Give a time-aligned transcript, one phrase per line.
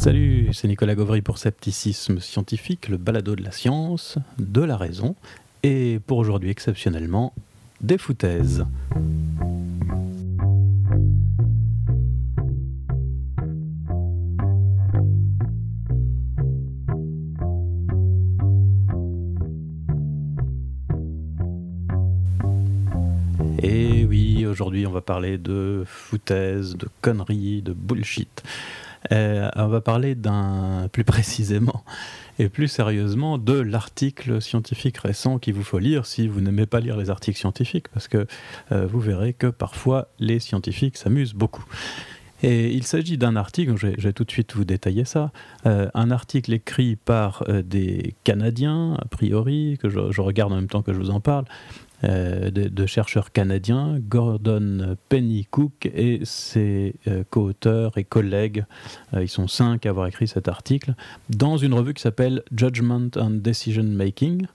[0.00, 5.14] Salut, c'est Nicolas Gauvry pour Scepticisme Scientifique, le balado de la science, de la raison,
[5.62, 7.34] et pour aujourd'hui exceptionnellement,
[7.82, 8.64] des foutaises.
[23.62, 28.42] Et oui, aujourd'hui on va parler de foutaises, de conneries, de bullshit.
[29.12, 31.84] Euh, on va parler d'un plus précisément
[32.38, 36.80] et plus sérieusement de l'article scientifique récent qu'il vous faut lire si vous n'aimez pas
[36.80, 38.26] lire les articles scientifiques, parce que
[38.72, 41.64] euh, vous verrez que parfois les scientifiques s'amusent beaucoup.
[42.42, 45.30] Et il s'agit d'un article, je vais, tout de suite vous détailler ça,
[45.66, 50.68] euh, un article écrit par des Canadiens, a priori, que je, je, regarde en même
[50.68, 51.44] temps que je vous en parle,
[52.04, 58.64] euh, de, chercheurs canadiens, Gordon Pennycook et ses euh, co-auteurs et collègues,
[59.14, 60.94] euh, ils sont cinq à avoir écrit cet article,
[61.28, 64.46] dans une revue qui s'appelle Judgment and Decision Making.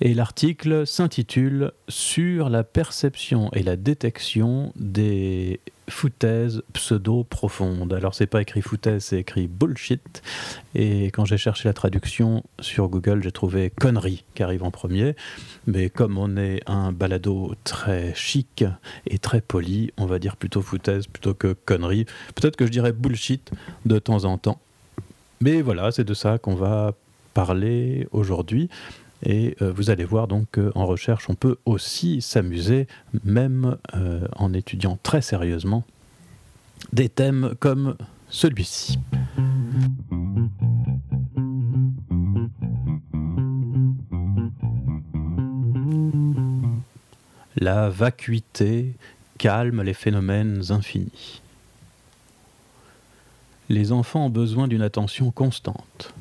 [0.00, 7.92] Et l'article s'intitule Sur la perception et la détection des foutaises pseudo-profondes.
[7.92, 10.22] Alors, c'est pas écrit foutaise, c'est écrit bullshit.
[10.74, 15.14] Et quand j'ai cherché la traduction sur Google, j'ai trouvé connerie qui arrive en premier.
[15.66, 18.64] Mais comme on est un balado très chic
[19.06, 22.04] et très poli, on va dire plutôt foutaise plutôt que connerie.
[22.34, 23.50] Peut-être que je dirais bullshit
[23.86, 24.60] de temps en temps.
[25.40, 26.94] Mais voilà, c'est de ça qu'on va
[27.34, 28.70] parler aujourd'hui.
[29.22, 32.86] Et euh, vous allez voir donc qu'en recherche, on peut aussi s'amuser,
[33.24, 35.84] même euh, en étudiant très sérieusement
[36.92, 37.96] des thèmes comme
[38.28, 38.98] celui-ci.
[47.56, 48.94] La vacuité
[49.38, 51.40] calme les phénomènes infinis.
[53.68, 56.14] Les enfants ont besoin d'une attention constante.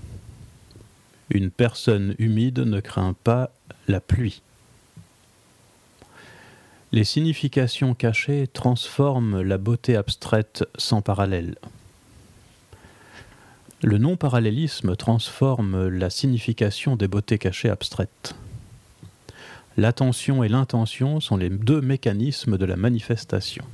[1.30, 3.52] Une personne humide ne craint pas
[3.88, 4.42] la pluie.
[6.92, 11.56] Les significations cachées transforment la beauté abstraite sans parallèle.
[13.82, 18.36] Le non-parallélisme transforme la signification des beautés cachées abstraites.
[19.78, 23.66] L'attention et l'intention sont les deux mécanismes de la manifestation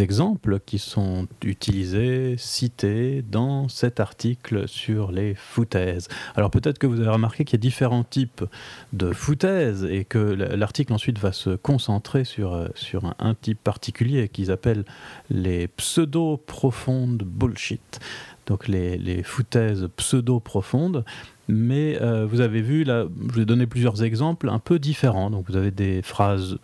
[0.00, 6.08] exemples qui sont utilisés, cités dans cet article sur les foutaises.
[6.36, 8.44] Alors peut-être que vous avez remarqué qu'il y a différents types
[8.92, 14.28] de foutaises et que l'article ensuite va se concentrer sur, euh, sur un, type particulier
[14.28, 14.84] qu'ils appellent
[15.30, 18.00] les pseudo-profondes bullshit.
[18.46, 21.04] Donc les, les foutaises pseudo-profondes.
[21.48, 25.30] Mais euh, vous avez vu, là, je vais donner plusieurs exemples un peu différents.
[25.30, 26.58] Donc vous avez des phrases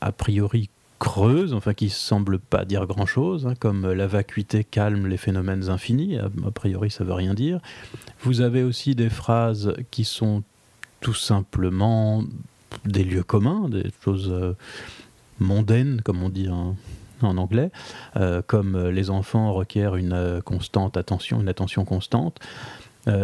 [0.00, 0.70] a priori
[1.00, 6.18] creuse, enfin qui semble pas dire grand-chose, hein, comme la vacuité calme les phénomènes infinis,
[6.18, 7.58] a, priori ça veut rien dire.
[8.20, 10.44] Vous avez aussi des phrases qui sont
[11.00, 12.22] tout simplement
[12.84, 14.52] des lieux communs, des choses euh,
[15.38, 16.76] mondaines, comme on dit en,
[17.22, 17.70] anglais,
[18.16, 22.38] euh, comme les enfants requièrent une euh, constante attention, une attention constante.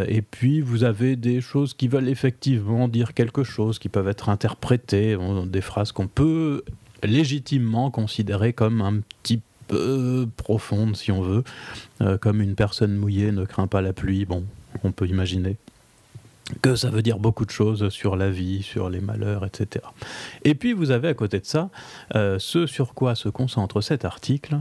[0.09, 4.31] et puis vous avez des choses qui veulent effectivement dire quelque chose, qui peuvent être
[4.31, 6.65] interprétées, des phrases qu'on peut
[7.06, 11.44] légitimement considérée comme un petit peu profonde, si on veut,
[12.00, 14.24] euh, comme une personne mouillée ne craint pas la pluie.
[14.24, 14.44] Bon,
[14.84, 15.56] on peut imaginer
[16.62, 19.84] que ça veut dire beaucoup de choses sur la vie, sur les malheurs, etc.
[20.44, 21.70] Et puis vous avez à côté de ça
[22.14, 24.60] euh, ce sur quoi se concentre cet article,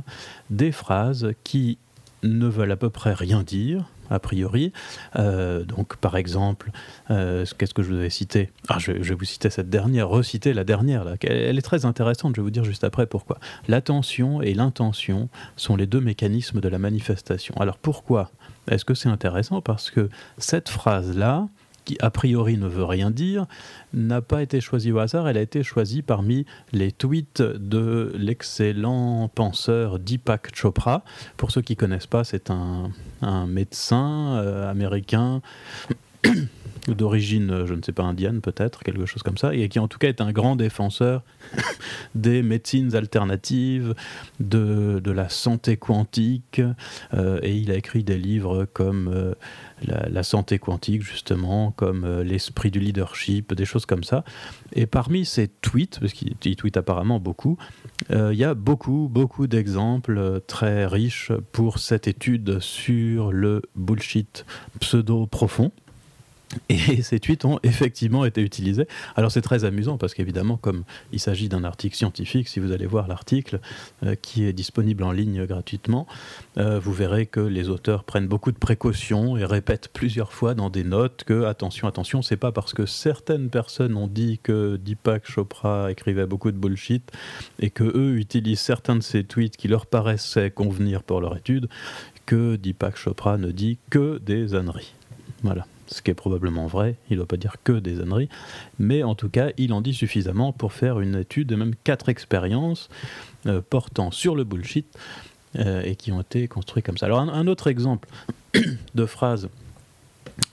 [0.49, 1.77] des phrases qui
[2.23, 4.71] ne veulent à peu près rien dire, a priori.
[5.15, 6.71] Euh, donc, par exemple,
[7.11, 8.49] euh, qu'est-ce que je vous avais cité?
[8.67, 11.03] Ah, je, vais vous citer cette dernière, reciter la dernière.
[11.03, 11.15] Là.
[11.21, 13.39] Elle, est très intéressante, je vais vous dire juste après pourquoi.
[13.67, 17.55] L'attention et l'intention sont les deux mécanismes de la manifestation.
[17.57, 18.31] Alors, pourquoi?
[18.69, 19.61] Est-ce que c'est intéressant?
[19.61, 21.47] Parce que cette phrase-là,
[21.85, 23.45] qui a priori ne veut rien dire,
[23.93, 29.29] n'a pas été choisie au hasard, elle a été choisie parmi les tweets de l'excellent
[29.33, 31.03] penseur Deepak Chopra.
[31.37, 32.91] Pour ceux qui ne connaissent pas, c'est un,
[33.47, 35.41] médecin euh, américain
[36.87, 39.87] d'origine, euh, je ne sais pas, indienne peut-être, quelque chose comme ça, et qui en
[39.87, 41.23] tout cas est un grand défenseur
[42.15, 43.95] des médecines alternatives,
[44.39, 46.61] de, de la santé quantique,
[47.13, 49.33] euh, et il a écrit des livres comme euh,
[49.81, 54.23] la, santé quantique, justement, comme l'esprit du leadership, des choses comme ça.
[54.73, 57.57] Et parmi ces tweets, parce qu'il tweet apparemment beaucoup,
[58.09, 64.45] il y a beaucoup, beaucoup d'exemples très riches pour cette étude sur le bullshit
[64.79, 65.71] pseudo-profond.
[66.69, 68.87] Et ces tweets ont effectivement été utilisés.
[69.15, 72.85] Alors c'est très amusant parce qu'évidemment, comme il s'agit d'un article scientifique, si vous allez
[72.85, 73.59] voir l'article
[74.03, 76.07] euh, qui est disponible en ligne gratuitement,
[76.57, 80.69] euh, vous verrez que les auteurs prennent beaucoup de précautions et répètent plusieurs fois dans
[80.69, 85.29] des notes que attention, attention, c'est pas parce que certaines personnes ont dit que Deepak
[85.29, 87.11] Chopra écrivait beaucoup de bullshit
[87.59, 91.67] et que eux utilisent certains de ces tweets qui leur paraissaient convenir pour leur étude
[92.25, 94.93] que Deepak Chopra ne dit que des âneries.
[95.43, 98.29] Voilà ce qui est probablement vrai, il ne doit pas dire que des âneries,
[98.79, 102.09] mais en tout cas, il en dit suffisamment pour faire une étude de même quatre
[102.09, 102.89] expériences
[103.45, 104.87] euh, portant sur le bullshit
[105.57, 107.05] euh, et qui ont été construites comme ça.
[107.05, 108.09] Alors un, autre exemple
[108.95, 109.49] de phrase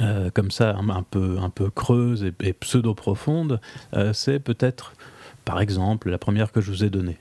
[0.01, 3.61] euh, comme ça, un, peu, un peu creuse et, pseudo-profonde,
[4.13, 4.95] c'est peut-être,
[5.45, 7.19] par exemple, la première que je vous ai donnée.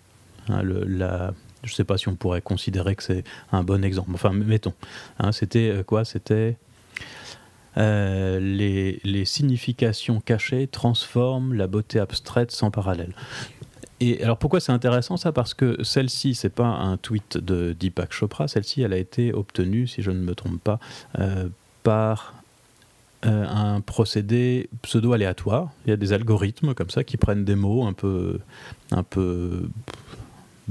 [0.49, 4.11] Hein, je ne sais pas si on pourrait considérer que c'est un bon exemple.
[4.13, 4.73] Enfin, mettons.
[5.19, 6.57] Hein, c'était quoi C'était
[7.77, 13.13] euh, les, significations cachées transforment la beauté abstraite sans parallèle.
[13.99, 15.31] Et alors pourquoi c'est intéressant ça?
[15.31, 19.87] Parce que celle-ci, c'est pas un tweet de Deepak Chopra, celle-ci, elle a été obtenue,
[19.87, 20.79] si je ne me trompe pas,
[21.19, 21.49] euh,
[21.83, 22.33] par
[23.25, 25.69] euh, un procédé pseudo-aléatoire.
[25.85, 28.39] Il y a des algorithmes comme ça qui prennent des mots un peu,
[28.89, 29.69] un peu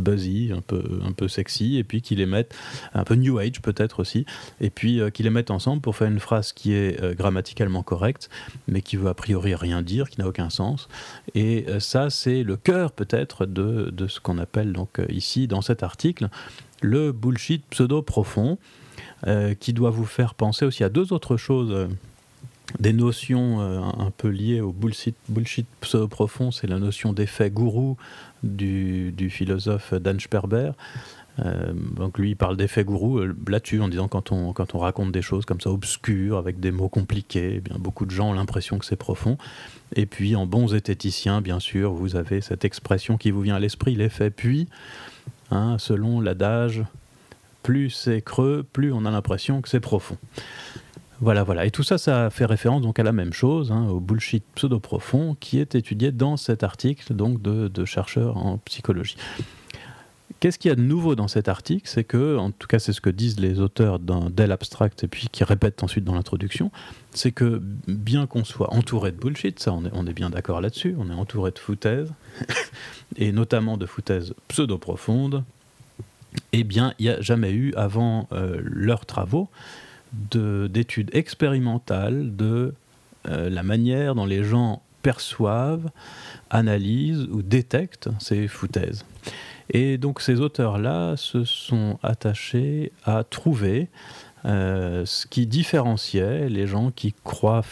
[0.01, 2.55] buzzy, un peu, un peu sexy, et puis qui les mettent,
[2.95, 4.27] un peu new age peut-être aussi,
[4.61, 7.83] et puis euh, qui les mettent ensemble pour faire une phrase qui est euh, grammaticalement
[7.83, 8.29] correcte,
[8.69, 10.89] mais qui veut a priori rien dire, qui n'a aucun sens.
[11.35, 15.63] Et euh, ça, c'est le cœur peut-être de, de, ce qu'on appelle donc ici, dans
[15.63, 16.29] cet article,
[16.83, 18.59] le bullshit pseudo-profond,
[19.61, 21.89] qui doit vous faire penser aussi à deux autres choses
[22.79, 27.99] des notions un peu liées au bullshit, bullshit pseudo-profond, c'est la notion d'effet gourou
[28.43, 30.73] du, philosophe Dan Sperber.
[31.39, 34.79] Euh, donc lui, il parle d'effet gourou euh, là-dessus, en disant quand on, quand on
[34.79, 38.31] raconte des choses comme ça obscures, avec des mots compliqués, eh bien, beaucoup de gens
[38.31, 39.39] ont l'impression que c'est profond.
[39.97, 43.61] Et puis, en bons zététiciens, bien sûr, vous avez cette expression qui vous vient à
[43.61, 44.69] l'esprit, l'effet puis,
[45.51, 46.85] hein, selon l'adage,
[47.63, 50.17] plus c'est creux, plus on a l'impression que c'est profond.
[51.21, 51.67] Voilà, voilà.
[51.67, 55.37] Et tout ça, ça fait référence donc à la même chose, hein, au bullshit pseudo-profond
[55.39, 59.17] qui est étudié dans cet article donc de, chercheurs en psychologie.
[60.39, 61.87] Qu'est-ce qu'il y a de nouveau dans cet article?
[61.87, 65.29] C'est que, en tout cas, c'est ce que disent les auteurs Dell Abstract et puis
[65.31, 66.71] qui répètent ensuite dans l'introduction,
[67.13, 70.63] c'est que bien qu'on soit entouré de bullshit, ça on est, on est bien d'accord
[70.63, 72.15] là-dessus, on est entouré de foutaises,
[73.17, 75.45] et notamment de foutaises pseudo-profondes,
[76.53, 79.51] eh bien, il n'y a jamais eu, avant euh, leurs travaux,
[80.13, 82.75] d'études expérimentales de
[83.29, 85.91] euh, la manière dont les gens perçoivent,
[86.51, 89.05] analysent ou détectent ces foutaises.
[89.71, 93.89] Et donc ces auteurs-là se sont attachés à trouver
[94.45, 97.65] euh, ce qui différenciait les gens qui croient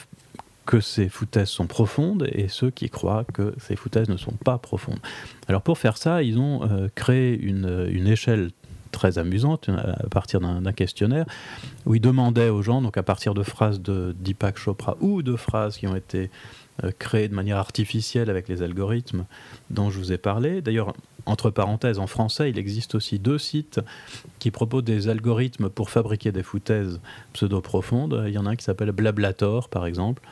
[0.67, 4.59] que ces foutaises sont profondes et ceux qui croient que ces foutaises ne sont pas
[4.59, 5.01] profondes.
[5.49, 8.51] Alors pour faire ça, ils ont euh, créé une, une échelle
[8.91, 11.27] très amusante à partir d'un questionnaire
[11.87, 15.37] où il demandait aux gens, donc à partir de phrases de Deepak Chopra ou de
[15.37, 16.31] phrases qui ont été
[16.85, 19.25] euh, créées de manière artificielle avec les algorithmes
[19.71, 20.63] dont je vous ai parlé.
[20.63, 20.95] D'ailleurs,
[21.27, 23.81] entre parenthèses, en français, il existe aussi deux sites
[24.39, 27.01] qui proposent des algorithmes pour fabriquer des foutaises
[27.33, 28.25] pseudo-profondes.
[28.27, 30.23] Il y en a un qui s'appelle Blablator, par exemple,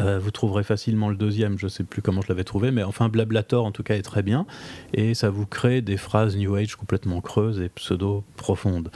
[0.00, 2.82] euh, vous trouverez facilement le deuxième, je ne sais plus comment je l'avais trouvé, mais
[2.82, 4.46] enfin Blablator en tout cas est très bien,
[4.94, 8.90] et ça vous crée des phrases New Age complètement creuses et pseudo-profondes.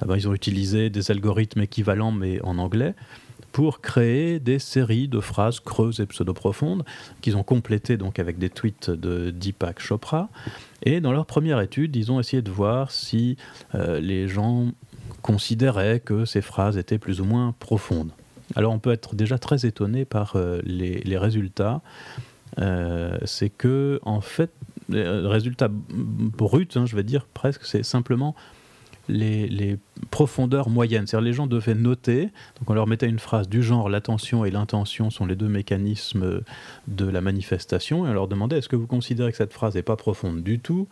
[0.00, 2.94] Ah ben, ils ont utilisé des algorithmes équivalents mais en anglais
[3.52, 6.84] pour créer des séries de phrases creuses et pseudo-profondes
[7.20, 10.30] qu'ils ont complétées donc avec des tweets de Deepak Chopra.
[10.82, 13.36] Et dans leur première étude, ils ont essayé de voir si
[13.74, 14.72] euh, les gens
[15.20, 18.10] considéraient que ces phrases étaient plus ou moins profondes.
[18.56, 21.80] Alors on peut être déjà très étonné par euh, les, résultats.
[22.58, 24.50] Euh, c'est que, en fait,
[24.88, 28.34] les résultats bruts, hein, je vais dire presque, c'est simplement
[29.08, 29.78] les,
[30.10, 31.06] profondeurs moyennes.
[31.06, 32.24] C'est-à-dire les gens devaient noter,
[32.58, 36.42] donc on leur mettait une phrase du genre l'attention et l'intention sont les deux mécanismes
[36.88, 39.82] de la manifestation, et on leur demandait est-ce que vous considérez que cette phrase n'est
[39.82, 40.88] pas profonde du tout,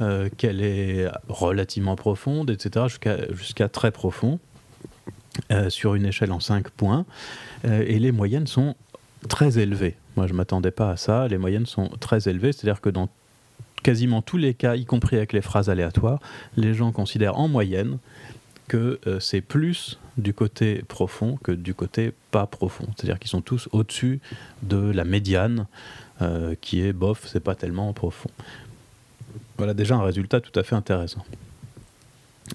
[0.00, 2.86] euh, qu'elle est relativement profonde, etc.,
[3.32, 4.38] jusqu'à très profond.
[5.52, 7.04] Euh, sur une échelle en 5 points,
[7.64, 8.74] euh, et les moyennes sont
[9.28, 9.94] très élevées.
[10.16, 11.28] Moi, je ne m'attendais pas à ça.
[11.28, 13.08] Les moyennes sont très élevées, c'est-à-dire que dans
[13.82, 16.20] quasiment tous les cas, y compris avec les phrases aléatoires,
[16.56, 17.98] les gens considèrent en moyenne
[18.66, 22.86] que euh, c'est plus du côté profond que du côté pas profond.
[22.96, 24.20] C'est-à-dire qu'ils sont tous au-dessus
[24.62, 25.66] de la médiane,
[26.62, 28.30] qui est bof, c'est pas tellement profond.
[29.58, 31.22] Voilà déjà un résultat tout à fait intéressant.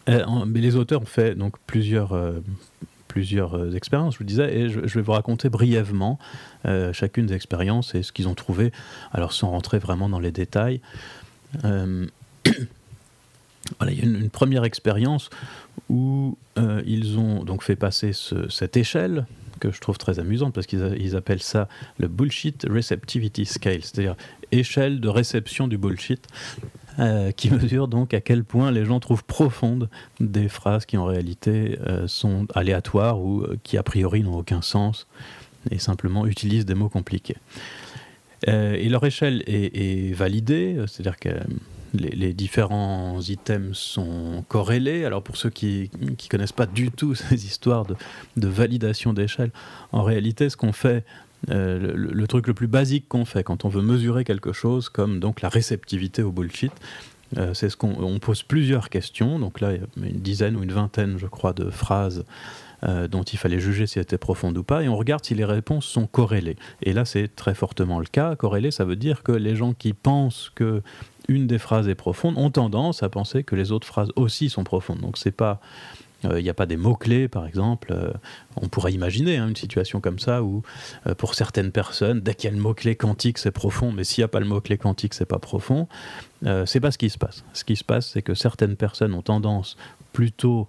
[0.07, 2.17] Mais les auteurs ont fait donc plusieurs,
[3.07, 6.17] plusieurs expériences, je vous disais, et je, vais vous raconter brièvement
[6.91, 8.71] chacune des expériences et ce qu'ils ont trouvé,
[9.11, 10.81] alors sans rentrer vraiment dans les détails.
[13.77, 15.29] Voilà, il y a une, première expérience
[15.89, 18.11] où euh, ils ont donc fait passer
[18.49, 19.25] cette échelle
[19.59, 21.67] que je trouve très amusante parce qu'ils appellent ça
[21.99, 24.15] le bullshit receptivity scale, c'est-à-dire
[24.51, 26.27] échelle de réception du bullshit,
[26.99, 31.05] euh, qui mesure donc à quel point les gens trouvent profondes des phrases qui en
[31.05, 35.07] réalité euh, sont aléatoires ou qui a priori n'ont aucun sens
[35.69, 37.37] et simplement utilisent des mots compliqués.
[38.47, 41.29] et leur échelle est validée, c'est-à-dire que
[41.93, 45.05] les, différents items sont corrélés.
[45.05, 49.51] Alors pour ceux qui ne connaissent pas du tout ces histoires de, validation d'échelle,
[49.91, 51.03] en réalité ce qu'on fait,
[51.49, 55.19] euh, le, truc le plus basique qu'on fait quand on veut mesurer quelque chose, comme
[55.19, 56.71] donc la réceptivité au bullshit,
[57.37, 59.39] euh, c'est ce qu'on pose plusieurs questions.
[59.39, 62.25] Donc là, il y a une dizaine ou une vingtaine, je crois, de phrases
[62.83, 65.35] euh, dont il fallait juger si elles étaient profondes ou pas, et on regarde si
[65.35, 66.57] les réponses sont corrélées.
[66.81, 68.35] Et là, c'est très fortement le cas.
[68.35, 70.81] Corrélé, ça veut dire que les gens qui pensent que
[71.27, 74.63] une des phrases est profonde ont tendance à penser que les autres phrases aussi sont
[74.63, 74.99] profondes.
[74.99, 75.61] Donc c'est pas
[76.23, 77.93] il n'y a pas des mots-clés, par exemple.
[77.93, 78.11] Euh,
[78.55, 80.61] on pourrait imaginer hein, une situation comme ça où,
[81.17, 84.25] pour certaines personnes, dès qu'il y a le mot-clé quantique, c'est profond, mais s'il n'y
[84.25, 85.87] a pas le mot-clé quantique, c'est pas profond.
[86.65, 87.43] c'est pas ce qui se passe.
[87.53, 89.77] Ce qui se passe, c'est que certaines personnes ont tendance
[90.13, 90.67] plutôt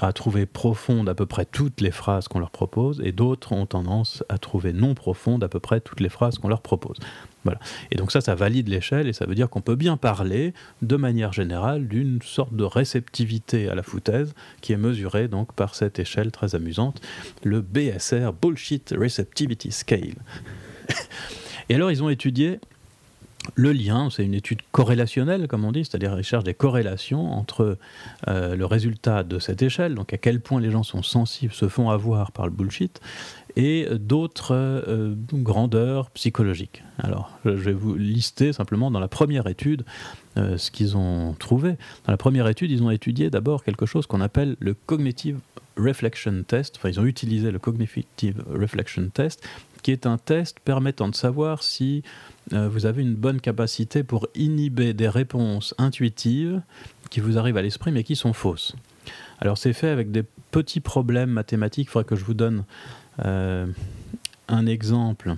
[0.00, 3.66] à trouver profonde à peu près toutes les phrases qu'on leur propose, et d'autres ont
[3.66, 6.96] tendance à trouver non profonde à peu près toutes les phrases qu'on leur propose.
[7.44, 7.58] Voilà.
[7.90, 10.96] Et donc ça, ça valide l'échelle, et ça veut dire qu'on peut bien parler, de
[10.96, 15.98] manière générale, d'une sorte de réceptivité à la foutaise, qui est mesurée donc par cette
[15.98, 17.00] échelle très amusante,
[17.44, 20.16] le BSR, Bullshit Receptivity Scale.
[21.68, 22.58] et alors, ils ont étudié
[23.54, 27.78] le lien, c'est une étude corrélationnelle, comme on dit, c'est-à-dire ils cherchent des corrélations entre
[28.28, 31.68] euh, le résultat de cette échelle, donc à quel point les gens sont sensibles, se
[31.68, 33.00] font avoir par le bullshit,
[33.56, 36.84] et d'autres euh, grandeurs psychologiques.
[36.98, 39.84] Alors, je vais vous lister simplement dans la première étude
[40.36, 41.70] euh, ce qu'ils ont trouvé.
[42.06, 45.40] Dans la première étude, ils ont étudié d'abord quelque chose qu'on appelle le cognitive
[45.76, 49.46] reflection test, enfin ils ont utilisé le cognitive reflection test,
[49.82, 52.02] qui est un test permettant de savoir si
[52.52, 56.62] euh, vous avez une bonne capacité pour inhiber des réponses intuitives
[57.10, 58.74] qui vous arrivent à l'esprit mais qui sont fausses.
[59.40, 61.88] Alors c'est fait avec des petits problèmes mathématiques.
[61.88, 62.64] Il faudrait que je vous donne
[63.24, 63.66] euh,
[64.48, 65.36] un exemple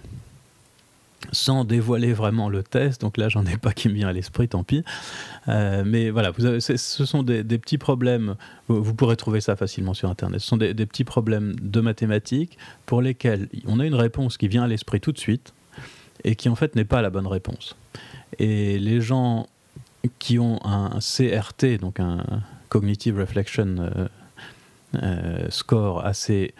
[1.30, 3.00] sans dévoiler vraiment le test.
[3.00, 4.84] Donc là, j'en ai pas qui me vient à l'esprit, tant pis.
[5.48, 8.36] Euh, mais voilà, vous ce sont des, petits problèmes.
[8.68, 10.40] Vous, pourrez trouver ça facilement sur Internet.
[10.40, 14.64] Ce sont des, petits problèmes de mathématiques pour lesquels on a une réponse qui vient
[14.64, 15.52] à l'esprit tout de suite
[16.24, 17.76] et qui en fait n'est pas la bonne réponse.
[18.38, 19.46] Et les gens
[20.18, 22.24] qui ont un CRT, donc un
[22.68, 24.08] Cognitive Reflection euh,
[25.02, 26.54] euh, Score assez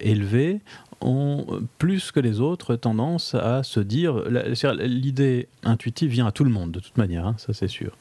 [0.00, 0.60] élevé,
[1.04, 1.46] ont
[1.78, 6.72] plus que les autres tendance à se dire, l'idée intuitive vient à tout le monde
[6.72, 7.96] de toute manière, hein, ça c'est sûr,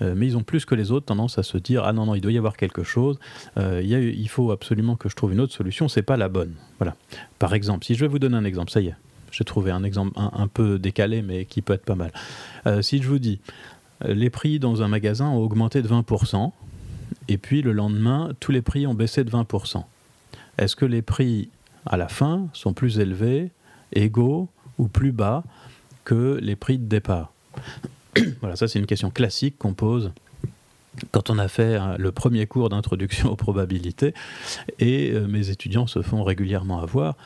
[0.00, 2.14] euh, mais ils ont plus que les autres tendance à se dire, ah non, non,
[2.14, 3.18] il doit y avoir quelque chose,
[3.58, 6.54] euh, il, faut absolument que je trouve une autre solution, c'est pas la bonne.
[6.78, 6.96] Voilà.
[7.38, 8.96] Par exemple, si je vais vous donner un exemple, ça y est,
[9.30, 12.12] j'ai trouvé un exemple un, peu décalé, mais qui peut être pas mal.
[12.66, 13.40] Euh, si je vous dis,
[14.04, 16.50] les prix dans un magasin ont augmenté de 20%,
[17.28, 19.84] et puis le lendemain, tous les prix ont baissé de 20%.
[20.56, 21.50] Est-ce que les prix
[21.88, 23.50] à la fin sont plus élevés,
[23.92, 25.42] égaux ou plus bas
[26.04, 27.32] que les prix de départ
[28.40, 30.12] Voilà, ça c'est une question classique qu'on pose
[31.12, 34.14] quand on a fait hein, le premier cours d'introduction aux probabilités,
[34.78, 37.16] et euh, mes étudiants se font régulièrement avoir,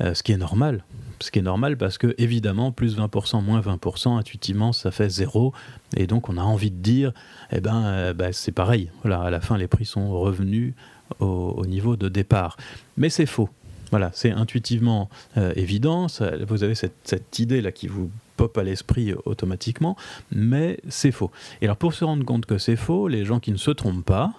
[0.00, 0.84] euh, ce qui est normal.
[1.20, 5.54] Ce qui est normal parce que, évidemment, plus 20%, moins 20%, intuitivement, ça fait zéro.
[5.96, 7.12] Et donc, on a envie de dire,
[7.50, 8.90] eh ben, euh, bah, c'est pareil.
[9.02, 10.74] Voilà, à la fin, les prix sont revenus
[11.20, 12.58] au niveau de départ.
[12.98, 13.48] Mais c'est faux.
[13.90, 16.06] Voilà, c'est intuitivement euh, évident,
[16.48, 19.96] vous avez cette, idée-là qui vous pop à l'esprit automatiquement,
[20.30, 21.30] mais c'est faux.
[21.60, 24.04] Et alors pour se rendre compte que c'est faux, les gens qui ne se trompent
[24.04, 24.32] pas,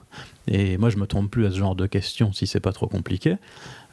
[0.48, 2.88] et moi je me trompe plus à ce genre de questions si c'est pas trop
[2.88, 3.38] compliqué,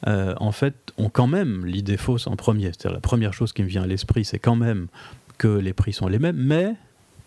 [0.06, 2.66] euh, en fait ont quand même l'idée fausse en premier.
[2.66, 4.88] C'est-à-dire la première chose qui me vient à l'esprit, c'est quand même
[5.38, 6.74] que les prix sont les mêmes, mais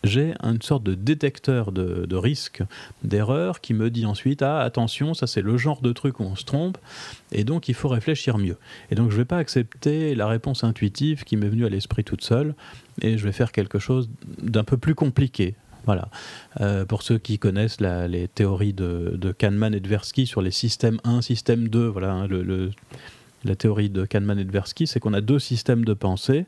[0.08, 2.64] j'ai une sorte de détecteur de, risque
[3.04, 6.36] d'erreur qui me dit ensuite ah attention ça c'est le genre de truc où on
[6.36, 6.78] se trompe
[7.32, 8.58] et donc il faut réfléchir mieux.
[8.90, 12.04] Et donc je ne vais pas accepter la réponse intuitive qui m'est venue à l'esprit
[12.04, 12.56] toute seule
[13.02, 14.10] et je vais faire quelque chose
[14.42, 15.56] d'un peu plus compliqué.
[15.86, 16.10] Voilà.
[16.60, 21.22] Euh, pour ceux qui connaissent les théories de, Kahneman et Tversky sur les systèmes 1,
[21.22, 22.28] système 2, voilà, hein,
[23.46, 26.46] la théorie de Kahneman et Tversky, c'est qu'on a deux systèmes de pensée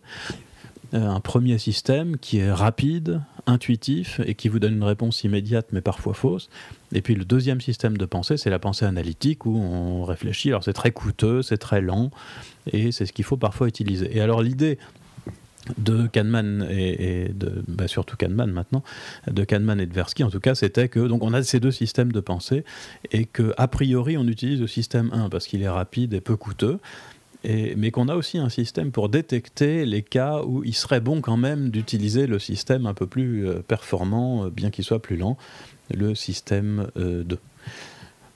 [0.93, 5.81] un premier système qui est rapide, intuitif et qui vous donne une réponse immédiate mais
[5.81, 6.49] parfois fausse.
[6.93, 10.49] Et puis le deuxième système de pensée, c'est la pensée analytique où on réfléchit.
[10.49, 12.11] Alors c'est très coûteux, c'est très lent
[12.71, 14.15] et c'est ce qu'il faut parfois utiliser.
[14.15, 14.77] Et alors l'idée
[15.77, 18.83] de Kahneman et, de bah, surtout Kahneman maintenant,
[19.29, 21.71] de Kahneman et de Tversky en tout cas, c'était que donc on a ces deux
[21.71, 22.63] systèmes de pensée
[23.11, 26.35] et que a priori on utilise le système 1 parce qu'il est rapide et peu
[26.35, 26.79] coûteux.
[27.43, 31.37] Mais qu'on a aussi un système pour détecter les cas où il serait bon quand
[31.37, 35.37] même d'utiliser le système un peu plus euh, performant, euh, bien qu'il soit plus lent,
[35.93, 37.01] le système 2.
[37.01, 37.23] Euh,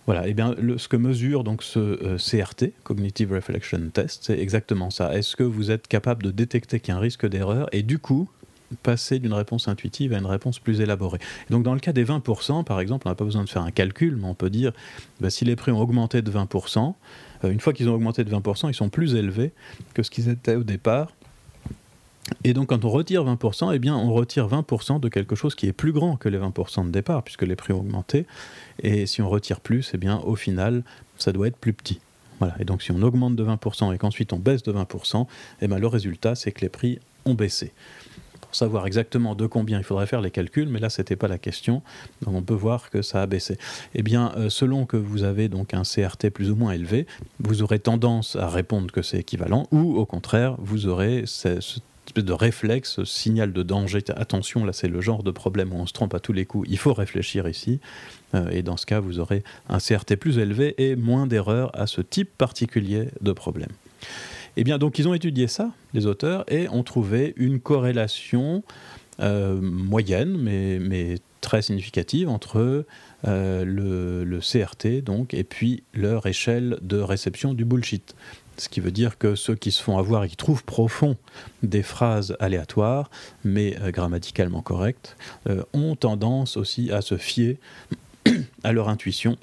[0.06, 4.90] voilà, et eh bien ce que mesure donc ce CRT, Cognitive Reflection Test, c'est exactement
[4.90, 5.16] ça.
[5.16, 8.00] Est-ce que vous êtes capable de détecter qu'il y a un risque d'erreur et du
[8.00, 8.30] coup
[8.82, 11.20] passer d'une réponse intuitive à une réponse plus élaborée?
[11.50, 13.72] donc dans le cas des 20%, par exemple, on n'a pas besoin de faire un
[13.72, 14.74] calcul, mais on peut dire
[15.22, 16.92] bah, si les prix ont augmenté de 20%, euh,
[17.50, 19.52] une fois qu'ils ont augmenté de 20%, ils sont plus élevés
[19.94, 21.12] que ce qu'ils étaient au départ
[22.44, 25.68] et donc quand on retire 20%, eh bien on retire 20% de quelque chose qui
[25.68, 28.26] est plus grand que les 20% de départ, puisque les prix ont augmenté.
[28.82, 30.84] Et si on retire plus, eh bien au final,
[31.18, 32.00] ça doit être plus petit.
[32.40, 32.56] Voilà.
[32.60, 35.28] Et donc si on augmente de 20% et qu'ensuite on baisse de 20%,
[35.62, 37.72] eh bien, le résultat, c'est que les prix ont baissé.
[38.54, 41.38] Savoir exactement de combien il faudrait faire les calculs, mais là, ce n'était pas la
[41.38, 41.82] question.
[42.22, 43.58] Donc on peut voir que ça a baissé.
[43.96, 47.08] Eh bien, euh, selon que vous avez donc un CRT plus ou moins élevé,
[47.40, 51.80] vous aurez tendance à répondre que c'est équivalent, ou au contraire, vous aurez ce, ce
[52.08, 54.04] espèce de réflexe, signal de danger.
[54.16, 56.68] Attention, là c'est le genre de problème où on se trompe à tous les coups.
[56.70, 57.80] Il faut réfléchir ici.
[58.36, 61.88] Euh, et dans ce cas, vous aurez un CRT plus élevé et moins d'erreurs à
[61.88, 63.72] ce type particulier de problème.
[64.56, 68.64] Eh bien, donc ils ont étudié ça, les auteurs, et ont trouvé une corrélation
[69.20, 72.86] euh, moyenne, mais, très significative entre
[73.28, 78.16] euh, le, CRT donc, et puis leur échelle de réception du bullshit.
[78.58, 81.18] Ce qui veut dire que ceux qui se font avoir et qui trouvent profond
[81.62, 83.12] des phrases aléatoires,
[83.44, 85.18] mais euh, grammaticalement correctes,
[85.74, 87.58] ont tendance aussi à se fier
[88.64, 89.38] à leur intuition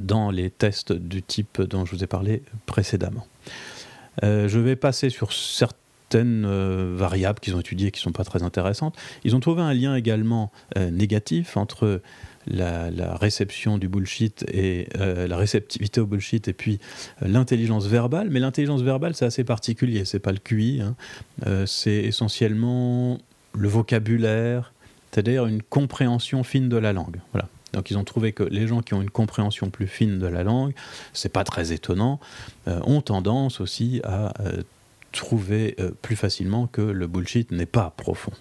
[0.00, 3.26] dans les tests du type dont je vous ai parlé précédemment.
[4.22, 6.46] Je vais passer sur certaines
[6.96, 8.96] variables qu'ils ont étudiées qui ne sont pas très intéressantes.
[9.24, 12.00] Ils ont trouvé un lien également négatif entre
[12.50, 16.78] la, réception du bullshit et euh, la réceptivité au bullshit et puis
[17.22, 18.28] euh, l'intelligence verbale.
[18.30, 20.04] Mais l'intelligence verbale, c'est assez particulier.
[20.04, 20.80] C'est pas le QI.
[20.80, 20.96] Hein.
[21.46, 23.18] Euh, c'est essentiellement
[23.54, 24.72] le vocabulaire,
[25.10, 27.16] c'est-à-dire une compréhension fine de la langue.
[27.32, 27.48] Voilà.
[27.72, 30.42] Donc ils ont trouvé que les gens qui ont une compréhension plus fine de la
[30.42, 30.72] langue,
[31.12, 32.18] c'est pas très étonnant,
[32.66, 34.32] ont tendance aussi à
[35.12, 38.32] trouver plus facilement que le bullshit n'est pas profond.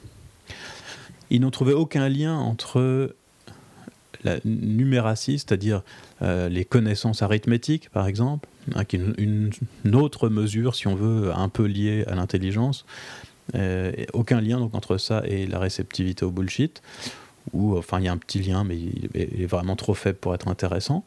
[1.29, 3.13] Ils n'ont trouvé aucun lien entre
[4.23, 5.83] la numératie, c'est-à-dire
[6.21, 9.51] euh, les connaissances arithmétiques, par exemple, hein, qui est une,
[9.93, 12.85] autre mesure, si on veut, un peu liée à l'intelligence.
[13.55, 16.81] Euh, aucun lien donc, entre ça et la réceptivité au bullshit.
[17.53, 20.33] Ou, enfin, il y a un petit lien, mais il est vraiment trop faible pour
[20.33, 21.03] être intéressant.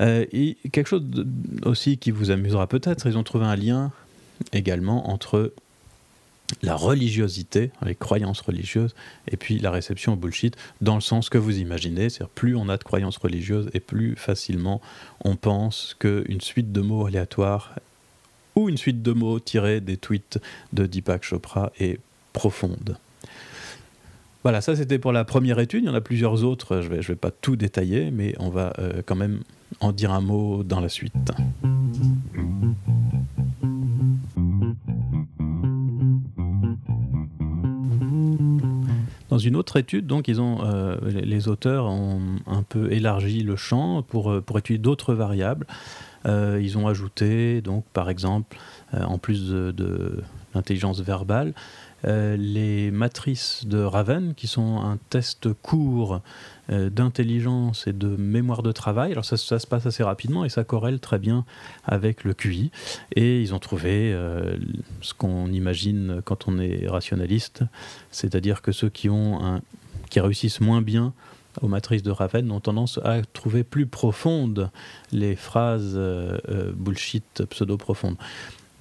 [0.00, 1.04] Euh, et quelque chose
[1.64, 3.92] aussi qui vous amusera peut-être, ils ont trouvé un lien
[4.52, 5.52] également entre
[6.62, 8.94] la religiosité, les croyances religieuses,
[9.28, 12.68] et puis la réception au bullshit, dans le sens que vous imaginez, c'est-à-dire plus on
[12.68, 14.80] a de croyances religieuses et plus facilement
[15.24, 17.74] on pense qu'une suite de mots aléatoires
[18.54, 20.38] ou une suite de mots tirés des tweets
[20.72, 21.98] de Deepak Chopra est
[22.32, 22.96] profonde.
[24.46, 27.00] Voilà, ça c'était pour la première étude, il y en a plusieurs autres, je ne
[27.00, 29.40] vais, pas tout détailler, mais on va euh, quand même
[29.80, 31.12] en dire un mot dans la suite.
[39.30, 43.56] Dans une autre étude, donc, ils ont, euh, les, auteurs ont un peu élargi le
[43.56, 45.66] champ pour, euh, pour étudier d'autres variables.
[46.24, 48.58] Ils ont ajouté, donc, par exemple,
[48.92, 50.22] en plus de
[50.54, 51.52] l'intelligence verbale,
[52.06, 56.20] euh, les matrices de Raven, qui sont un test court
[56.70, 59.10] euh, d'intelligence et de mémoire de travail.
[59.10, 61.44] Alors ça, se passe assez rapidement et ça corrèle très bien
[61.84, 62.70] avec le QI.
[63.16, 64.56] Et ils ont trouvé euh,
[65.00, 67.64] ce qu'on imagine quand on est rationaliste,
[68.12, 69.60] c'est-à-dire que ceux qui, ont
[70.08, 71.12] qui réussissent moins bien
[71.60, 74.70] aux matrices de Raven ont tendance à trouver plus profondes
[75.10, 75.98] les phrases
[76.76, 78.16] bullshit pseudo-profondes.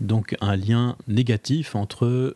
[0.02, 2.36] Donc un lien négatif entre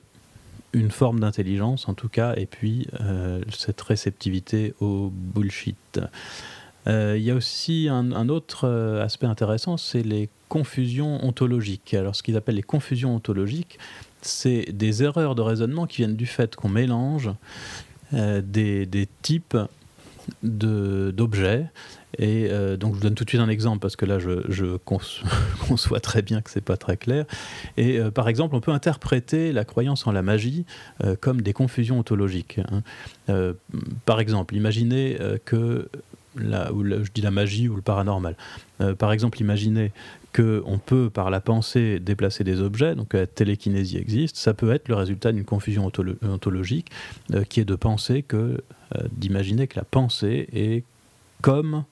[0.73, 5.99] une forme d'intelligence en tout cas, et puis euh, cette réceptivité au bullshit.
[6.87, 11.93] Euh, il y a aussi un, autre euh, aspect intéressant, c'est les confusions ontologiques.
[11.93, 13.77] Alors ce qu'ils appellent les confusions ontologiques,
[14.21, 17.31] c'est des erreurs de raisonnement qui viennent du fait qu'on mélange
[18.11, 19.55] des, des, types
[20.41, 21.67] d'objets
[22.17, 24.77] Et euh, donc, je vous donne tout de suite un exemple parce que là, je,
[25.67, 27.25] conçois très bien que c'est pas très clair.
[27.77, 30.65] Et euh, par exemple, on peut interpréter la croyance en la magie
[31.03, 32.59] euh, comme des confusions ontologiques.
[32.71, 32.83] Hein.
[34.05, 35.89] par exemple, imaginez que
[36.35, 38.35] ou je dis la magie ou le paranormal.
[38.97, 39.91] par exemple, imaginez
[40.33, 44.87] qu'on peut, par la pensée, déplacer des objets, donc la télékinésie existe, ça peut être
[44.87, 45.91] le résultat d'une confusion
[46.21, 46.91] ontologique
[47.49, 48.63] qui est de penser que,
[49.11, 50.83] d'imaginer que la pensée est
[51.41, 51.85] comme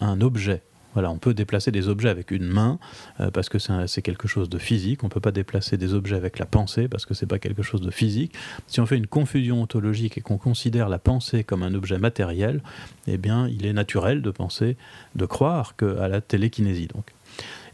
[0.00, 0.62] un objet.
[0.94, 2.78] Voilà, on peut déplacer des objets avec une main
[3.20, 5.04] euh, parce que c'est quelque chose de physique.
[5.04, 7.62] On ne peut pas déplacer des objets avec la pensée parce que c'est pas quelque
[7.62, 8.34] chose de physique.
[8.66, 12.62] Si on fait une confusion ontologique et qu'on considère la pensée comme un objet matériel,
[13.06, 14.76] eh bien, il est naturel de penser,
[15.14, 16.88] de croire à la télékinésie.
[16.88, 17.12] Donc.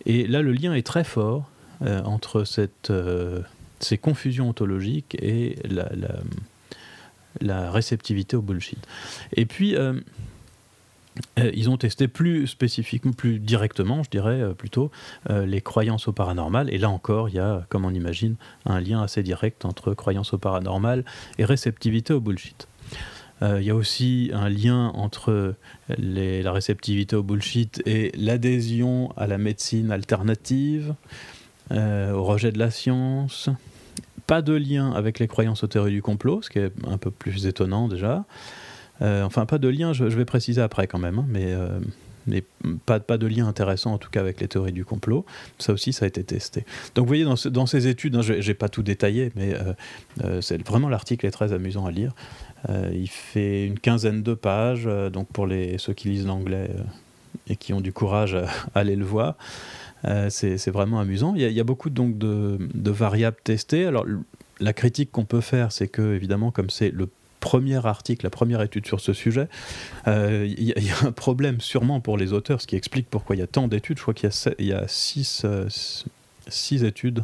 [0.06, 1.48] Et là, le lien est très fort
[1.82, 2.44] euh, entre
[2.90, 3.40] euh,
[3.78, 5.88] ces confusions ontologiques et la,
[7.40, 8.78] la, réceptivité au bullshit.
[9.34, 9.76] Et puis
[11.54, 14.90] ils ont testé plus spécifiquement, plus directement, je dirais euh, plutôt,
[15.30, 16.72] euh, les croyances au paranormal.
[16.72, 20.32] Et là encore, il y a, comme on imagine, un lien assez direct entre croyances
[20.32, 21.04] au paranormal
[21.38, 22.68] et réceptivité au bullshit.
[23.42, 25.54] Il y a aussi un lien entre
[25.98, 30.94] la réceptivité au bullshit et l'adhésion à la médecine alternative,
[31.70, 33.50] au rejet de la science.
[34.26, 37.10] Pas de lien avec les croyances aux théories du complot, ce qui est un peu
[37.10, 38.24] plus étonnant déjà.
[39.02, 41.80] Euh, enfin, pas de lien, je, vais préciser après quand même, hein, mais, euh,
[42.86, 45.24] pas, de lien intéressant en tout cas avec les théories du complot.
[45.58, 46.64] Ça aussi, ça a été testé.
[46.94, 49.54] Donc vous voyez, dans, ces études, hein, je n'ai pas tout détaillé, mais
[50.24, 52.14] euh, c'est vraiment l'article est très amusant à lire.
[52.68, 56.70] il fait une quinzaine de pages, donc pour les, ceux qui lisent l'anglais
[57.48, 59.36] et qui ont du courage à, aller le voir.
[60.30, 61.34] c'est vraiment amusant.
[61.34, 63.84] Il y, a, il y a beaucoup donc de, de, variables testées.
[63.84, 64.06] Alors
[64.60, 67.08] la critique qu'on peut faire, c'est que évidemment, comme c'est le
[67.44, 69.48] premier article, la première étude sur ce sujet.
[70.06, 73.40] Il euh, y, a un problème sûrement pour les auteurs, ce qui explique pourquoi il
[73.40, 73.98] y a tant d'études.
[73.98, 74.30] Je crois qu'il
[74.60, 75.68] y, a six, euh,
[76.48, 77.22] six études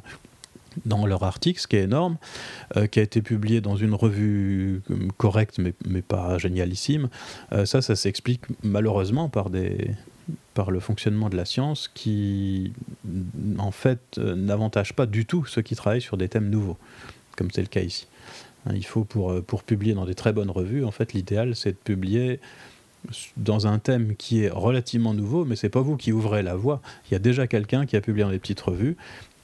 [0.85, 2.19] dans leur article, ce qui est énorme,
[2.77, 4.83] euh, qui a été publié dans une revue
[5.17, 7.09] correcte mais, pas génialissime.
[7.65, 12.75] ça, ça s'explique malheureusement par le fonctionnement de la science qui,
[13.59, 16.77] en fait, n'avantage pas du tout ceux qui travaillent sur des thèmes nouveaux,
[17.37, 18.07] comme c'est le cas ici.
[18.67, 21.57] Hein, il faut, pour, euh, pour publier dans des très bonnes revues, en fait, l'idéal,
[21.57, 22.41] c'est de publier
[23.37, 26.83] dans un thème qui est relativement nouveau, mais c'est pas vous qui ouvrez la voie.
[27.09, 28.97] Il y a déjà quelqu'un qui a publié dans des petites revues.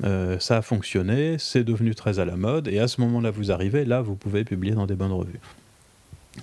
[0.05, 3.51] Euh, ça a fonctionné, c'est devenu très à la mode, et à ce moment-là, vous
[3.51, 5.41] arrivez, là, vous pouvez publier dans des bonnes revues.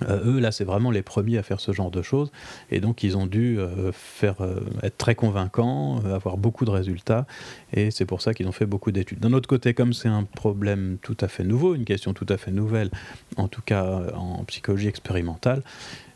[0.02, 2.30] Euh, eux, là, c'est vraiment les premiers à faire ce genre de choses,
[2.70, 7.26] et donc ils ont dû euh, faire, euh, être très convaincants, avoir beaucoup de résultats,
[7.72, 9.20] et c'est pour ça qu'ils ont fait beaucoup d'études.
[9.20, 12.36] D'un autre côté, comme c'est un problème tout à fait nouveau, une question tout à
[12.36, 12.90] fait nouvelle,
[13.36, 15.62] en tout cas en psychologie expérimentale,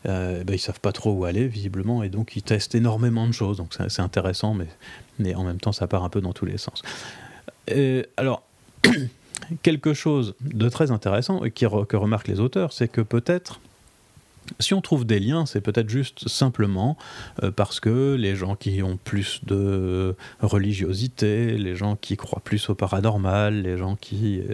[0.05, 3.57] ben, ils savent pas trop où aller, visiblement, et donc ils testent énormément de choses,
[3.57, 4.67] donc c'est intéressant, mais,
[5.19, 6.81] mais, en même temps, ça part un peu dans tous les sens.
[8.17, 8.43] alors,
[9.61, 13.59] quelque chose de très intéressant, et que remarquent les auteurs, c'est que peut-être
[14.59, 16.97] si on trouve des liens, c'est peut-être juste simplement
[17.43, 22.69] euh, parce que les gens qui ont plus de religiosité, les gens qui croient plus
[22.69, 24.53] au paranormal, les gens qui euh,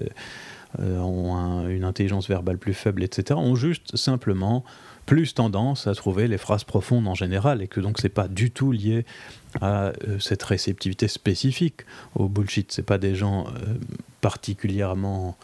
[0.79, 4.63] euh, ont une intelligence verbale plus faible, etc., ont juste simplement
[5.05, 8.49] plus tendance à trouver les phrases profondes en général et que donc c'est pas du
[8.49, 9.05] tout lié
[9.61, 11.81] à cette réceptivité spécifique
[12.15, 12.71] au bullshit.
[12.71, 13.45] C'est pas des gens
[14.21, 15.37] particulièrement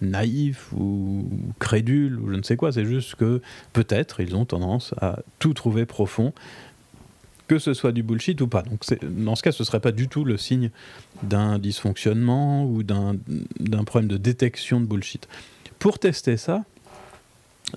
[0.00, 1.28] naïfs ou
[1.58, 3.40] crédules ou je ne sais quoi, c'est juste que
[3.72, 6.32] peut-être ils ont tendance à tout trouver profond,
[7.46, 8.62] que ce soit du bullshit ou pas.
[8.62, 10.70] Donc dans ce cas, ce ne serait pas du tout le signe
[11.22, 13.14] d'un dysfonctionnement ou d'un
[13.84, 15.28] problème de détection de bullshit.
[15.78, 16.64] Pour tester ça,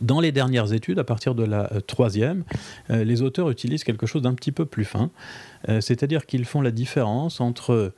[0.01, 2.43] dans les dernières études, à partir de la euh, troisième,
[2.89, 5.09] euh, les auteurs utilisent quelque chose d'un petit peu plus fin,
[5.69, 7.93] euh, c'est-à-dire qu'ils font la différence entre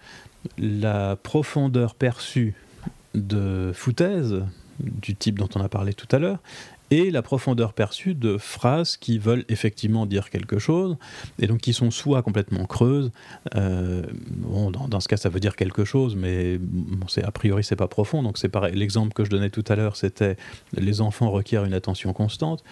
[0.57, 2.53] la profondeur perçue
[3.15, 4.43] de foutaise,
[4.79, 6.39] du type dont on a parlé tout à l'heure,
[6.91, 10.97] et la profondeur perçue de phrases qui veulent effectivement dire quelque chose,
[11.37, 13.11] et donc qui sont soit complètement creuses,
[13.55, 17.75] euh, bon, dans, ce cas ça veut dire quelque chose, mais bon, a priori c'est
[17.75, 18.75] pas profond, donc c'est pareil.
[18.75, 20.35] L'exemple que je donnais tout à l'heure, c'était
[20.73, 22.63] les enfants requièrent une attention constante,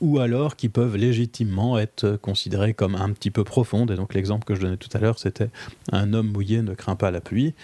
[0.00, 4.44] ou alors qui peuvent légitimement être considérés comme un petit peu profondes, et donc l'exemple
[4.44, 5.48] que je donnais tout à l'heure, c'était
[5.92, 7.54] un homme mouillé ne craint pas la pluie.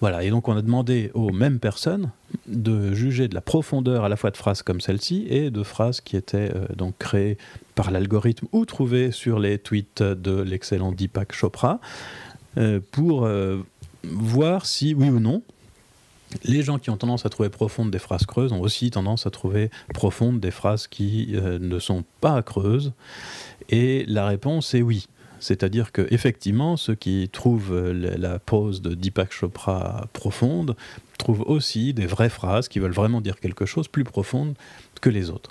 [0.00, 2.10] Voilà, et donc on a demandé aux mêmes personnes
[2.46, 6.00] de juger de la profondeur à la fois de phrases comme celle-ci et de phrases
[6.00, 7.38] qui étaient euh, donc créées
[7.74, 11.80] par l'algorithme ou trouvées sur les tweets de l'excellent Deepak Chopra
[12.58, 13.62] euh, pour euh,
[14.02, 15.42] voir si, oui ou non,
[16.42, 19.30] Les gens qui ont tendance à trouver profondes des phrases creuses ont aussi tendance à
[19.30, 22.92] trouver profondes des phrases qui ne sont pas creuses.
[23.70, 25.06] Et la réponse est oui.
[25.44, 30.74] C'est-à-dire que effectivement, ceux qui trouvent la pose de Deepak Chopra profonde
[31.18, 34.54] trouvent aussi des vraies phrases qui veulent vraiment dire quelque chose plus profonde
[35.00, 35.50] que les autres.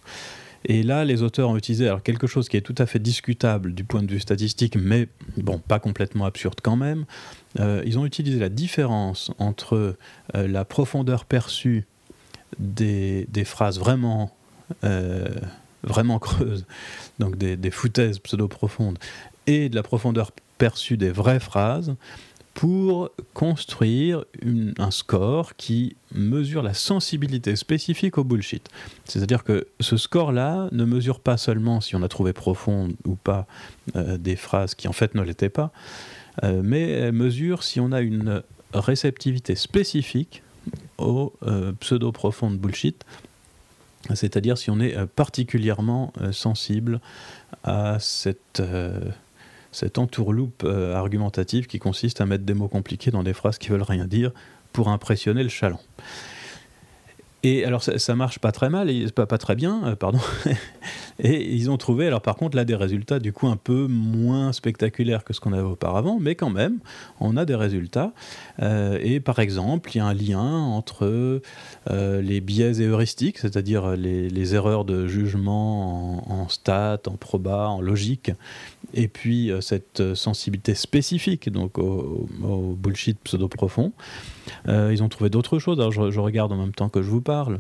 [0.66, 3.84] Et là, les auteurs ont utilisé quelque chose qui est tout à fait discutable du
[3.84, 7.06] point de vue statistique, mais bon, pas complètement absurde quand même.
[7.60, 9.98] Euh, ils ont utilisé la différence entre
[10.36, 11.86] euh, la profondeur perçue
[12.60, 14.32] des, phrases vraiment,
[14.84, 15.28] euh,
[16.22, 16.66] creuses,
[17.20, 18.98] donc des foutaises pseudo-profondes,
[19.48, 21.96] et de la profondeur perçue des vraies phrases
[22.54, 24.26] pour construire
[24.78, 28.70] un score qui mesure la sensibilité spécifique au bullshit.
[29.06, 33.48] C'est-à-dire que ce score-là ne mesure pas seulement si on a trouvé profond ou pas
[33.96, 35.72] euh, des phrases qui en fait ne l'étaient pas,
[36.44, 40.44] euh, mais mesure si on a une réceptivité spécifique
[40.98, 43.04] au euh, pseudo-profond de bullshit,
[44.14, 47.00] c'est-à-dire si on est particulièrement sensible
[47.64, 48.62] à cette
[49.74, 53.70] cette entourloupe euh, argumentative qui consiste à mettre des mots compliqués dans des phrases qui
[53.70, 54.32] veulent rien dire
[54.72, 55.80] pour impressionner le chaland.
[57.44, 60.20] Et alors ça, marche pas très mal, pas, pas très bien, euh, pardon.
[61.20, 64.54] et ils ont trouvé, alors par contre là, des résultats du coup un peu moins
[64.54, 66.80] spectaculaires que ce qu'on avait auparavant, mais quand même,
[67.20, 68.14] on a des résultats.
[68.62, 71.42] Euh, et par exemple, il y a un lien entre
[71.90, 77.70] euh, les biais et heuristiques, c'est-à-dire les, erreurs de jugement en, en stats, en proba,
[77.70, 78.32] en logique,
[78.94, 82.28] et puis cette sensibilité spécifique donc au,
[82.78, 83.94] bullshit pseudo-profond.
[84.68, 85.80] Euh, ils ont trouvé d'autres choses.
[85.80, 87.60] Alors je, regarde en même temps que je vous parle.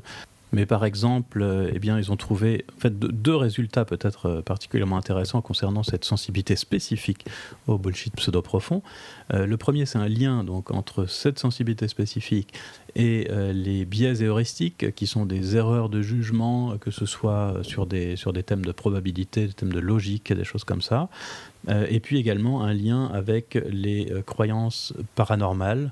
[0.53, 4.41] Mais par exemple, euh, eh bien, ils ont trouvé en fait, deux résultats peut-être euh,
[4.43, 7.25] particulièrement intéressants concernant cette sensibilité spécifique
[7.67, 8.83] au bullshit pseudo-profond.
[9.31, 12.53] le premier, c'est un lien donc, entre cette sensibilité spécifique
[12.95, 18.15] et les biais heuristiques, qui sont des erreurs de jugement, que ce soit sur des,
[18.15, 21.09] sur des thèmes de probabilité, des thèmes de logique, des choses comme ça.
[21.67, 25.91] et puis également un lien avec les croyances paranormales.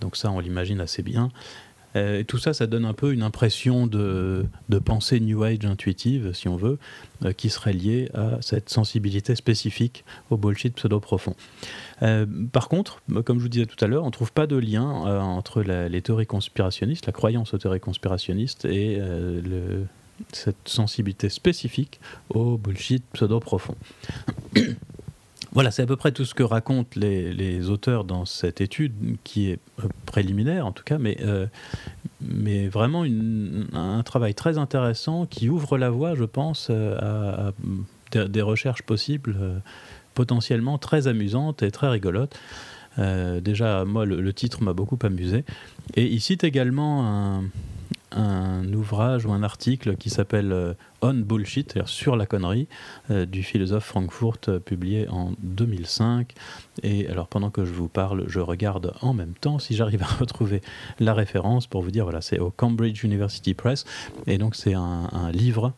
[0.00, 1.30] Donc ça, on l'imagine assez bien.
[1.96, 4.46] Euh, tout ça, ça donne un peu une impression de,
[4.84, 6.78] pensée New Age intuitive, si on veut,
[7.24, 11.34] euh, qui serait liée à cette sensibilité spécifique au bullshit pseudo-profond.
[12.02, 14.56] Euh, par contre, comme je vous disais tout à l'heure, on ne trouve pas de
[14.56, 19.00] lien entre les théories conspirationnistes, la croyance aux théories conspirationnistes et
[20.32, 23.76] cette sensibilité spécifique au bullshit pseudo-profond.
[25.56, 28.92] Voilà, c'est à peu près tout ce que racontent les, auteurs dans cette étude,
[29.24, 31.46] qui est euh, préliminaire en tout cas, mais, euh,
[32.20, 33.06] mais vraiment
[33.72, 37.52] un travail très intéressant qui ouvre la voie, je pense, euh,
[38.12, 39.62] à, des recherches possibles
[40.12, 42.38] potentiellement très amusantes et très rigolotes.
[42.98, 45.46] déjà, moi, le, le titre m'a beaucoup amusé.
[45.94, 47.44] Et il cite également un,
[48.12, 52.68] un ouvrage ou un article qui s'appelle euh, On Bullshit, sur la connerie,
[53.10, 56.32] euh, du philosophe Frankfurt, euh, publié en 2005.
[56.82, 60.06] Et alors pendant que je vous parle, je regarde en même temps si j'arrive à
[60.20, 60.62] retrouver
[61.00, 63.84] la référence pour vous dire, voilà, c'est au Cambridge University Press.
[64.26, 65.72] Et donc c'est un, livre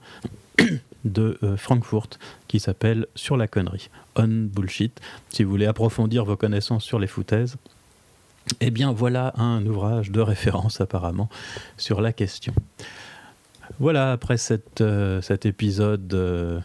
[1.05, 5.01] de Frankfurt qui s'appelle Sur la connerie, On Bullshit.
[5.31, 7.57] Si vous voulez approfondir vos connaissances sur les foutaises,
[8.61, 11.29] eh bien voilà un ouvrage de référence apparemment
[11.77, 12.55] sur la question.
[13.81, 14.37] Voilà, après
[14.81, 16.61] euh, cet épisode euh,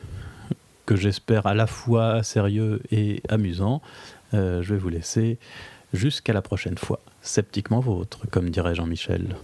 [0.86, 3.82] que j'espère à la fois sérieux et amusant,
[4.34, 5.38] euh, je vais vous laisser
[5.94, 7.00] jusqu'à la prochaine fois.
[7.22, 9.36] Sceptiquement vôtre, comme dirait Jean-Michel.